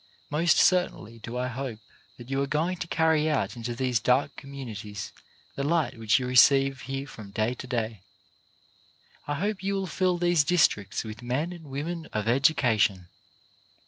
[0.31, 1.77] Most certainly do I hope
[2.17, 5.11] that you are going to carry out into these dark communities
[5.55, 8.01] the light which you receive here from day to day.
[9.27, 13.09] I hope you will fill these districts with men and women of education.